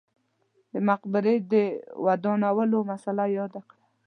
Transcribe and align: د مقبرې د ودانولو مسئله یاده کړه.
د 0.71 0.73
مقبرې 0.89 1.35
د 1.51 1.53
ودانولو 2.05 2.77
مسئله 2.91 3.23
یاده 3.37 3.61
کړه. 3.69 3.77